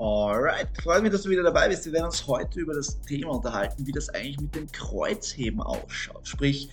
[0.00, 1.84] Alright, freut mich, dass du wieder dabei bist.
[1.84, 6.26] Wir werden uns heute über das Thema unterhalten, wie das eigentlich mit dem Kreuzheben ausschaut.
[6.26, 6.70] Sprich,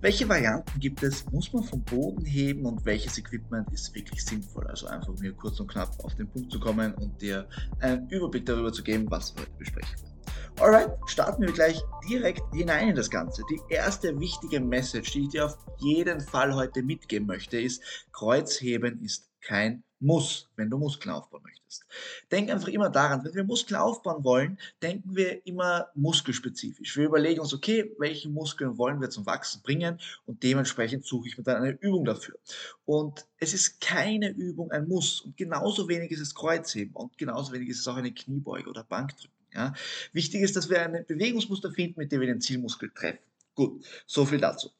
[0.00, 1.28] welche Varianten gibt es?
[1.32, 4.68] Muss man vom Boden heben und welches Equipment ist wirklich sinnvoll?
[4.68, 7.48] Also einfach mir kurz und knapp auf den Punkt zu kommen und dir
[7.80, 10.14] einen Überblick darüber zu geben, was wir heute besprechen wollen.
[10.60, 13.42] Alright, starten wir gleich direkt hinein in das Ganze.
[13.50, 19.02] Die erste wichtige Message, die ich dir auf jeden Fall heute mitgeben möchte, ist, Kreuzheben
[19.02, 21.86] ist kein muss, wenn du Muskeln aufbauen möchtest.
[22.30, 26.96] Denk einfach immer daran, wenn wir Muskeln aufbauen wollen, denken wir immer muskelspezifisch.
[26.96, 31.38] Wir überlegen uns, okay, welche Muskeln wollen wir zum Wachsen bringen und dementsprechend suche ich
[31.38, 32.36] mir dann eine Übung dafür.
[32.84, 37.52] Und es ist keine Übung ein Muss und genauso wenig ist es Kreuzheben und genauso
[37.52, 39.34] wenig ist es auch eine Kniebeuge oder Bankdrücken.
[39.52, 39.72] Ja?
[40.12, 43.24] Wichtig ist, dass wir ein Bewegungsmuster finden, mit dem wir den Zielmuskel treffen.
[43.54, 44.70] Gut, so viel dazu.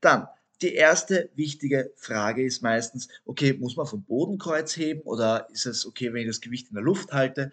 [0.00, 0.26] Dann
[0.62, 5.86] die erste wichtige Frage ist meistens, okay, muss man vom Bodenkreuz heben oder ist es
[5.86, 7.50] okay, wenn ich das Gewicht in der Luft halte?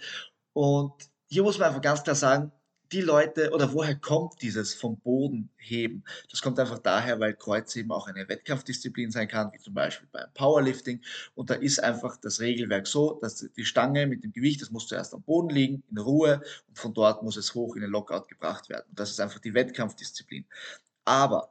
[0.54, 0.94] Und
[1.28, 2.52] hier muss man einfach ganz klar sagen,
[2.92, 6.03] die Leute oder woher kommt dieses vom Boden heben?
[6.30, 10.28] Das kommt einfach daher, weil Kreuzheben auch eine Wettkampfdisziplin sein kann, wie zum Beispiel beim
[10.34, 11.02] Powerlifting.
[11.34, 14.88] Und da ist einfach das Regelwerk so, dass die Stange mit dem Gewicht, das muss
[14.88, 18.28] zuerst am Boden liegen, in Ruhe und von dort muss es hoch in den Lockout
[18.28, 18.86] gebracht werden.
[18.90, 20.45] Und das ist einfach die Wettkampfdisziplin.
[21.06, 21.50] Aber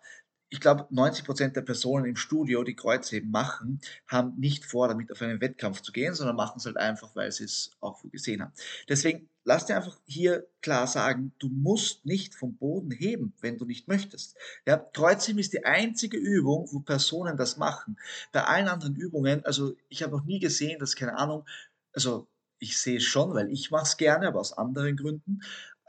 [0.50, 5.12] ich glaube, 90 Prozent der Personen im Studio, die Kreuzheben machen, haben nicht vor, damit
[5.12, 8.42] auf einen Wettkampf zu gehen, sondern machen es halt einfach, weil sie es auch gesehen
[8.42, 8.52] haben.
[8.88, 13.64] Deswegen lass dir einfach hier klar sagen, du musst nicht vom Boden heben, wenn du
[13.64, 14.36] nicht möchtest.
[14.66, 17.96] Ja, Kreuzheben ist die einzige Übung, wo Personen das machen.
[18.32, 21.46] Bei allen anderen Übungen, also ich habe noch nie gesehen, dass, keine Ahnung,
[21.92, 22.26] also
[22.58, 25.40] ich sehe es schon, weil ich mache es gerne, aber aus anderen Gründen.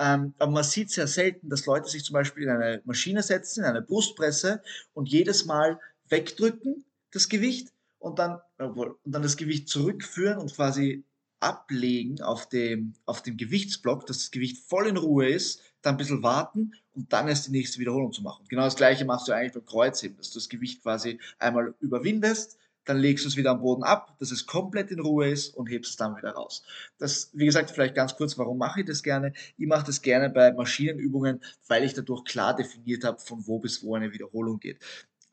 [0.01, 3.59] Ähm, aber man sieht sehr selten, dass Leute sich zum Beispiel in eine Maschine setzen,
[3.59, 4.63] in eine Brustpresse
[4.93, 11.03] und jedes Mal wegdrücken, das Gewicht, und dann, und dann das Gewicht zurückführen und quasi
[11.39, 15.97] ablegen auf dem, auf dem Gewichtsblock, dass das Gewicht voll in Ruhe ist, dann ein
[15.97, 18.45] bisschen warten und dann erst die nächste Wiederholung zu machen.
[18.47, 22.57] Genau das gleiche machst du eigentlich beim Kreuzheben, dass du das Gewicht quasi einmal überwindest,
[22.85, 25.67] dann legst du es wieder am Boden ab, dass es komplett in Ruhe ist und
[25.67, 26.63] hebst es dann wieder raus.
[26.97, 29.33] Das, wie gesagt, vielleicht ganz kurz, warum mache ich das gerne?
[29.57, 33.83] Ich mache das gerne bei Maschinenübungen, weil ich dadurch klar definiert habe, von wo bis
[33.83, 34.79] wo eine Wiederholung geht.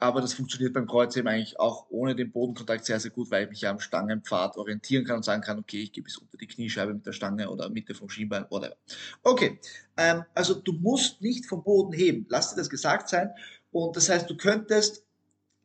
[0.01, 3.51] Aber das funktioniert beim Kreuzheben eigentlich auch ohne den Bodenkontakt sehr, sehr gut, weil ich
[3.51, 6.47] mich ja am Stangenpfad orientieren kann und sagen kann, okay, ich gehe bis unter die
[6.47, 8.77] Kniescheibe mit der Stange oder Mitte vom Schienbein, whatever.
[9.25, 9.59] Okay,
[9.97, 12.27] ähm, also du musst nicht vom Boden heben.
[12.29, 13.31] Lass dir das gesagt sein.
[13.73, 15.05] Und das heißt, du könntest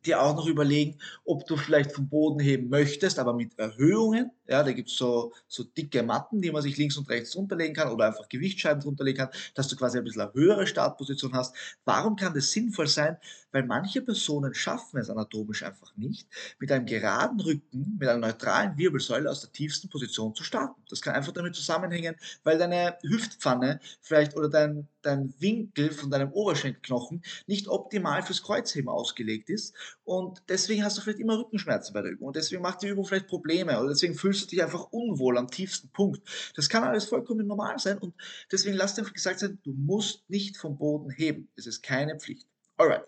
[0.06, 4.30] dir auch noch überlegen, ob du vielleicht vom Boden heben möchtest, aber mit Erhöhungen.
[4.46, 7.90] Ja, da gibt's so, so dicke Matten, die man sich links und rechts runterlegen kann
[7.90, 11.54] oder einfach Gewichtsscheiben runterlegen kann, dass du quasi ein bisschen eine höhere Startposition hast.
[11.84, 13.16] Warum kann das sinnvoll sein?
[13.52, 16.28] Weil manche Personen schaffen es anatomisch einfach nicht,
[16.58, 20.82] mit einem geraden Rücken, mit einer neutralen Wirbelsäule aus der tiefsten Position zu starten.
[20.90, 26.32] Das kann einfach damit zusammenhängen, weil deine Hüftpfanne vielleicht oder dein, dein Winkel von deinem
[26.32, 32.02] Oberschenkelknochen nicht optimal fürs Kreuzheben ausgelegt ist und deswegen hast du vielleicht immer Rückenschmerzen bei
[32.02, 34.88] der Übung und deswegen macht die Übung vielleicht Probleme oder deswegen fühlst du dich einfach
[34.90, 36.22] unwohl am tiefsten Punkt.
[36.54, 38.14] Das kann alles vollkommen normal sein und
[38.50, 41.48] deswegen lass dir gesagt sein, du musst nicht vom Boden heben.
[41.56, 42.46] Es ist keine Pflicht.
[42.76, 43.04] Alright.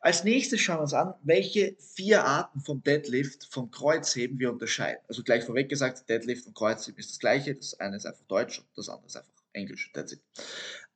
[0.00, 5.00] Als nächstes schauen wir uns an, welche vier Arten vom Deadlift, vom Kreuzheben wir unterscheiden.
[5.06, 7.54] Also gleich vorweg gesagt, Deadlift und Kreuzheben ist das gleiche.
[7.54, 9.92] Das eine ist einfach Deutsch und das andere ist einfach Englisch.
[9.92, 10.20] That's it.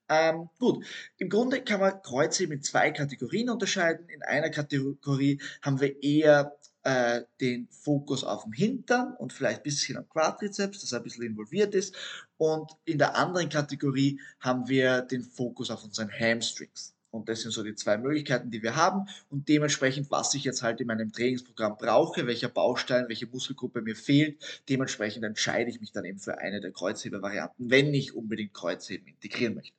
[0.09, 0.85] Ähm, gut,
[1.19, 4.09] im Grunde kann man Kreuzheben in zwei Kategorien unterscheiden.
[4.09, 9.65] In einer Kategorie haben wir eher äh, den Fokus auf dem Hintern und vielleicht ein
[9.65, 11.95] bisschen am Quadrizeps, das ein bisschen involviert ist.
[12.37, 16.95] Und in der anderen Kategorie haben wir den Fokus auf unseren Hamstrings.
[17.11, 19.09] Und das sind so die zwei Möglichkeiten, die wir haben.
[19.31, 23.97] Und dementsprechend, was ich jetzt halt in meinem Trainingsprogramm brauche, welcher Baustein, welche Muskelgruppe mir
[23.97, 29.09] fehlt, dementsprechend entscheide ich mich dann eben für eine der Kreuzhebervarianten, wenn ich unbedingt Kreuzheben
[29.09, 29.77] integrieren möchte.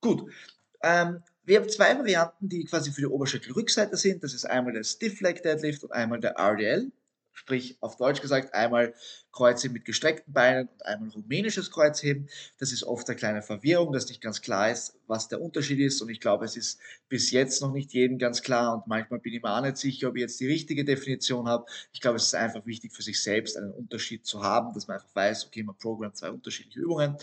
[0.00, 0.30] Gut.
[0.82, 4.22] Ähm, wir haben zwei Varianten, die quasi für die Oberschenkelrückseite sind.
[4.22, 6.92] Das ist einmal der Stiff Leg Deadlift und einmal der RDL.
[7.32, 8.94] Sprich, auf Deutsch gesagt, einmal
[9.32, 12.28] Kreuzheben mit gestreckten Beinen und einmal rumänisches Kreuzheben.
[12.60, 16.00] Das ist oft eine kleine Verwirrung, dass nicht ganz klar ist, was der Unterschied ist.
[16.00, 18.74] Und ich glaube, es ist bis jetzt noch nicht jedem ganz klar.
[18.74, 21.66] Und manchmal bin ich mir auch nicht sicher, ob ich jetzt die richtige Definition habe.
[21.92, 24.96] Ich glaube, es ist einfach wichtig für sich selbst, einen Unterschied zu haben, dass man
[24.96, 27.16] einfach weiß, okay, man programmt zwei unterschiedliche Übungen.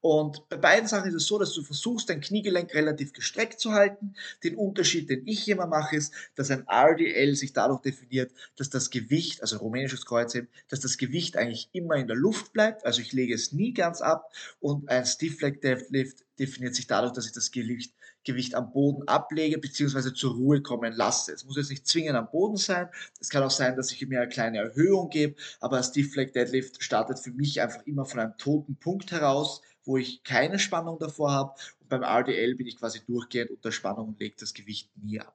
[0.00, 3.72] Und bei beiden Sachen ist es so, dass du versuchst, dein Kniegelenk relativ gestreckt zu
[3.72, 4.14] halten.
[4.44, 8.90] Den Unterschied, den ich immer mache, ist, dass ein RDL sich dadurch definiert, dass das
[8.90, 12.86] Gewicht, also rumänisches Kreuzheben, dass das Gewicht eigentlich immer in der Luft bleibt.
[12.86, 14.30] Also ich lege es nie ganz ab.
[14.60, 17.92] Und ein Stiff Leg Deadlift definiert sich dadurch, dass ich das Gewicht
[18.24, 20.12] Gewicht am Boden ablege bzw.
[20.12, 21.32] zur Ruhe kommen lasse.
[21.32, 22.88] Es muss jetzt nicht zwingend am Boden sein.
[23.20, 26.82] Es kann auch sein, dass ich mir eine kleine Erhöhung gebe, aber Stiff Leg Deadlift
[26.82, 31.32] startet für mich einfach immer von einem toten Punkt heraus, wo ich keine Spannung davor
[31.32, 31.54] habe.
[31.80, 35.34] Und beim RDL bin ich quasi durchgehend unter Spannung und lege das Gewicht nie ab.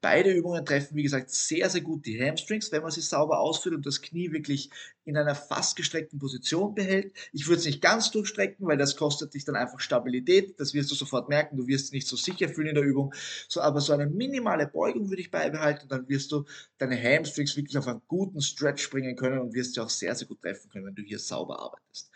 [0.00, 3.74] Beide Übungen treffen, wie gesagt, sehr, sehr gut die Hamstrings, wenn man sie sauber ausführt
[3.74, 4.70] und das Knie wirklich
[5.04, 7.12] in einer fast gestreckten Position behält.
[7.32, 10.58] Ich würde es nicht ganz durchstrecken, weil das kostet dich dann einfach Stabilität.
[10.58, 11.56] Das wirst du sofort merken.
[11.56, 13.12] Du wirst nicht so sicher fühlen in der Übung.
[13.48, 15.88] So, aber so eine minimale Beugung würde ich beibehalten.
[15.88, 16.44] Dann wirst du
[16.78, 20.28] deine Hamstrings wirklich auf einen guten Stretch bringen können und wirst sie auch sehr, sehr
[20.28, 22.10] gut treffen können, wenn du hier sauber arbeitest.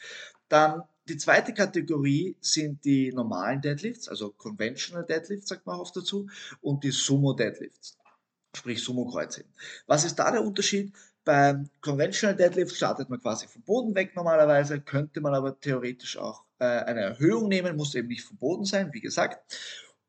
[0.48, 6.28] Dann die zweite Kategorie sind die normalen Deadlifts, also Conventional Deadlifts sagt man oft dazu,
[6.60, 7.98] und die Sumo Deadlifts,
[8.56, 9.50] sprich Sumo Kreuzheben.
[9.86, 10.92] Was ist da der Unterschied?
[11.24, 16.44] Beim Conventional Deadlift startet man quasi vom Boden weg normalerweise, könnte man aber theoretisch auch
[16.58, 19.40] äh, eine Erhöhung nehmen, muss eben nicht vom Boden sein, wie gesagt.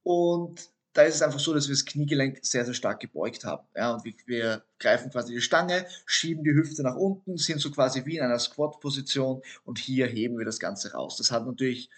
[0.04, 3.68] Und da ist es einfach so, dass wir das Kniegelenk sehr, sehr stark gebeugt haben.
[3.76, 8.06] Ja, und wir, greifen quasi die Stange, schieben die Hüfte nach unten, sind so quasi
[8.06, 11.18] wie in einer Squat-Position und hier heben wir das Ganze raus.
[11.18, 11.90] Das hat natürlich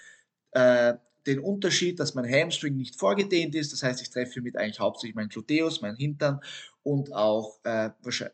[0.52, 0.96] äh,
[1.28, 3.74] den Unterschied, dass mein Hamstring nicht vorgedehnt ist.
[3.74, 6.42] Das heißt, ich treffe mit eigentlich hauptsächlich meinen Gluteus, meinen Hintern
[6.88, 7.90] und auch äh,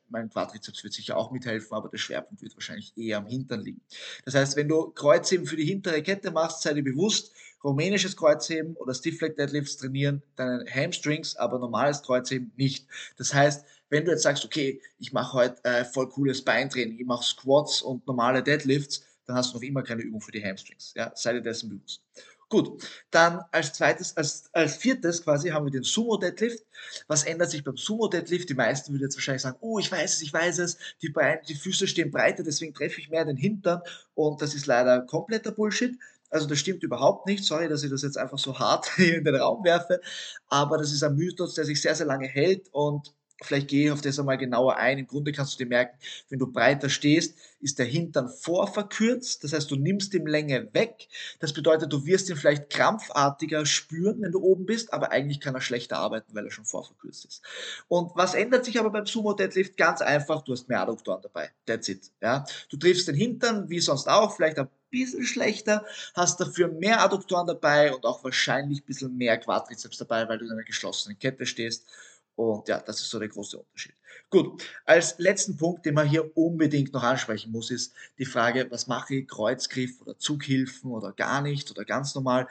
[0.09, 3.81] mein Quadrizeps wird sicher auch mithelfen, aber der Schwerpunkt wird wahrscheinlich eher am Hintern liegen.
[4.25, 8.75] Das heißt, wenn du Kreuzheben für die hintere Kette machst, sei dir bewusst, rumänisches Kreuzheben
[8.75, 12.85] oder Stiff Leg Deadlifts trainieren deine Hamstrings, aber normales Kreuzheben nicht.
[13.17, 17.05] Das heißt, wenn du jetzt sagst, okay, ich mache heute äh, voll cooles Beintraining, ich
[17.07, 20.93] mache Squats und normale Deadlifts, dann hast du noch immer keine Übung für die Hamstrings.
[20.95, 22.03] Ja, sei dir dessen bewusst.
[22.53, 26.63] Gut, dann als zweites, als, als viertes quasi haben wir den Sumo Deadlift.
[27.07, 28.47] Was ändert sich beim Sumo Deadlift?
[28.47, 31.41] Die meisten würden jetzt wahrscheinlich sagen, oh, ich weiß es, ich weiß es, die, Beine,
[31.47, 33.81] die Füße stehen breiter, deswegen treffe ich mehr den Hintern
[34.13, 35.97] und das ist leider kompletter Bullshit.
[36.29, 37.43] Also das stimmt überhaupt nicht.
[37.43, 39.99] Sorry, dass ich das jetzt einfach so hart hier in den Raum werfe.
[40.47, 43.91] Aber das ist ein Mythos, der sich sehr, sehr lange hält und Vielleicht gehe ich
[43.91, 44.99] auf das einmal genauer ein.
[44.99, 45.97] Im Grunde kannst du dir merken,
[46.29, 49.43] wenn du breiter stehst, ist der Hintern vorverkürzt.
[49.43, 51.07] Das heißt, du nimmst ihm Länge weg.
[51.39, 55.55] Das bedeutet, du wirst ihn vielleicht krampfartiger spüren, wenn du oben bist, aber eigentlich kann
[55.55, 57.41] er schlechter arbeiten, weil er schon vorverkürzt ist.
[57.87, 59.77] Und was ändert sich aber beim Sumo Deadlift?
[59.77, 61.51] Ganz einfach, du hast mehr Adduktoren dabei.
[61.65, 62.11] That's it.
[62.21, 62.45] Ja?
[62.69, 67.47] Du triffst den Hintern, wie sonst auch, vielleicht ein bisschen schlechter, hast dafür mehr Adduktoren
[67.47, 71.45] dabei und auch wahrscheinlich ein bisschen mehr Quadrizeps dabei, weil du in einer geschlossenen Kette
[71.45, 71.85] stehst.
[72.35, 73.93] Und ja, das ist so der große Unterschied.
[74.29, 78.87] Gut, als letzten Punkt, den man hier unbedingt noch ansprechen muss, ist die Frage, was
[78.87, 82.47] mache ich, Kreuzgriff oder Zughilfen oder gar nicht oder ganz normal.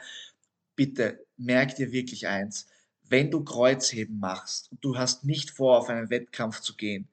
[0.75, 2.67] Bitte merk dir wirklich eins,
[3.03, 7.07] wenn du Kreuzheben machst und du hast nicht vor, auf einen Wettkampf zu gehen,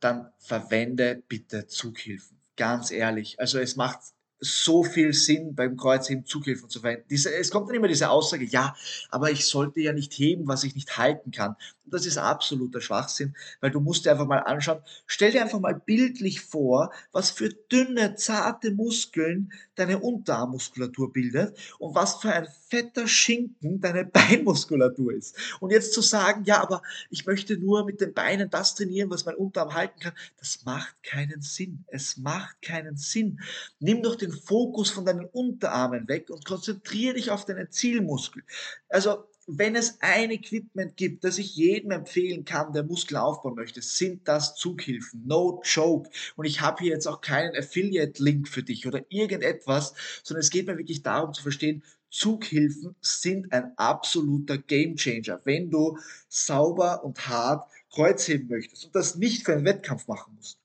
[0.00, 2.36] dann verwende bitte Zughilfen.
[2.56, 3.38] Ganz ehrlich.
[3.38, 4.00] Also es macht
[4.42, 7.04] so viel Sinn beim Kreuzheben Zughilfen zu verwenden.
[7.08, 8.74] Diese, es kommt dann immer diese Aussage, ja,
[9.08, 11.54] aber ich sollte ja nicht heben, was ich nicht halten kann.
[11.84, 15.60] Und das ist absoluter Schwachsinn, weil du musst dir einfach mal anschauen, stell dir einfach
[15.60, 22.48] mal bildlich vor, was für dünne, zarte Muskeln deine Unterarmmuskulatur bildet und was für ein
[22.68, 25.36] fetter Schinken deine Beinmuskulatur ist.
[25.60, 29.24] Und jetzt zu sagen, ja, aber ich möchte nur mit den Beinen das trainieren, was
[29.24, 31.84] mein Unterarm halten kann, das macht keinen Sinn.
[31.88, 33.40] Es macht keinen Sinn.
[33.78, 38.42] Nimm doch den den Fokus von deinen Unterarmen weg und konzentriere dich auf deinen Zielmuskel.
[38.88, 43.82] Also wenn es ein Equipment gibt, das ich jedem empfehlen kann, der Muskel aufbauen möchte,
[43.82, 45.24] sind das Zughilfen.
[45.26, 46.10] No joke.
[46.36, 50.66] Und ich habe hier jetzt auch keinen Affiliate-Link für dich oder irgendetwas, sondern es geht
[50.66, 55.98] mir wirklich darum zu verstehen, Zughilfen sind ein absoluter Gamechanger, wenn du
[56.28, 60.61] sauber und hart Kreuzheben möchtest und das nicht für einen Wettkampf machen musst.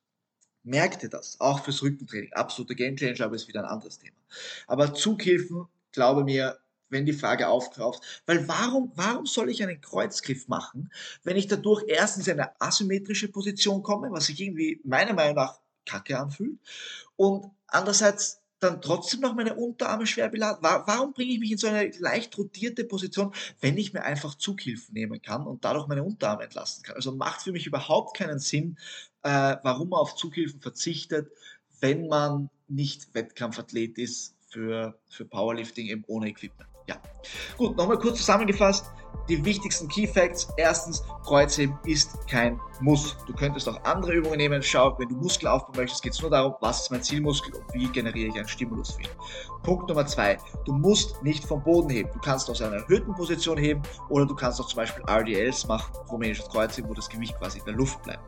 [0.68, 2.34] Merkt ihr das, auch fürs Rückentraining.
[2.34, 4.18] Absoluter Gamechanger, aber ist wieder ein anderes Thema.
[4.68, 6.60] Aber Zughilfen, glaube mir,
[6.90, 10.92] wenn die Frage aufkauft, weil warum, warum soll ich einen Kreuzgriff machen,
[11.24, 15.62] wenn ich dadurch erstens in eine asymmetrische Position komme, was sich irgendwie meiner Meinung nach
[15.86, 16.60] kacke anfühlt,
[17.16, 20.60] und andererseits dann trotzdem noch meine Unterarme schwer beladen?
[20.62, 24.94] Warum bringe ich mich in so eine leicht rotierte Position, wenn ich mir einfach Zughilfen
[24.94, 26.96] nehmen kann und dadurch meine Unterarme entlasten kann?
[26.96, 28.78] Also macht für mich überhaupt keinen Sinn,
[29.24, 31.32] äh, warum man auf Zughilfen verzichtet,
[31.80, 36.70] wenn man nicht Wettkampfathlet ist für, für Powerlifting eben ohne Equipment.
[36.88, 36.96] Ja.
[37.58, 38.92] Gut, nochmal kurz zusammengefasst
[39.30, 40.48] die wichtigsten Key Facts.
[40.58, 43.18] Erstens, Kreuzheben ist kein Muss.
[43.26, 44.62] Du könntest auch andere Übungen nehmen.
[44.64, 47.74] Schau, wenn du Muskel aufbauen möchtest, geht es nur darum, was ist mein Zielmuskel und
[47.74, 49.10] wie generiere ich einen Stimulus für ihn.
[49.64, 52.10] Punkt Nummer zwei, du musst nicht vom Boden heben.
[52.14, 55.92] Du kannst aus einer erhöhten Position heben oder du kannst auch zum Beispiel RDLs machen,
[56.10, 58.22] rumänisches Kreuzheben, wo das Gewicht quasi in der Luft bleibt.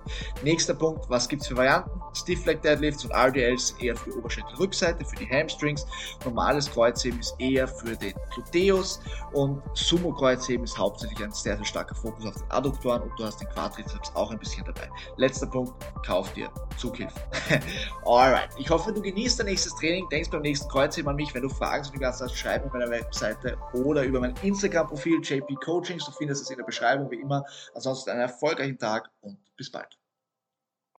[0.44, 1.92] Nächster Punkt, was gibt es für Varianten?
[2.14, 5.86] Stiff Leg Deadlifts und RDLs eher für die Oberschenkelrückseite, für die Hamstrings.
[6.26, 8.14] Normales Kreuzheben ist eher für den
[8.52, 9.00] Gluteus
[9.34, 13.40] und Sumo-Kreuzheben ist hauptsächlich ein sehr, sehr starker Fokus auf den Adduktoren und du hast
[13.42, 14.90] den Quadrizeps auch ein bisschen dabei.
[15.18, 15.74] Letzter Punkt,
[16.06, 17.22] kauf dir Zughilfen.
[18.06, 21.34] Alright, ich hoffe, du genießt dein nächstes Training, denkst beim nächsten Kreuzheben an mich.
[21.34, 25.22] Wenn du Fragen zu dem Ganzen hast, schreib auf meiner Webseite oder über mein Instagram-Profil
[25.22, 26.06] JP Coachings.
[26.06, 27.44] Du findest es in der Beschreibung wie immer.
[27.74, 29.99] Ansonsten einen erfolgreichen Tag und bis bald.